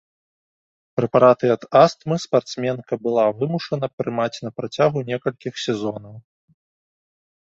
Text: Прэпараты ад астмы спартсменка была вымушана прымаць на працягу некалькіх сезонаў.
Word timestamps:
Прэпараты 0.99 1.45
ад 1.55 1.63
астмы 1.83 2.15
спартсменка 2.23 2.93
была 3.05 3.25
вымушана 3.41 3.87
прымаць 3.99 4.33
на 4.47 4.51
працягу 4.61 4.99
некалькіх 5.13 5.53
сезонаў. 5.65 6.15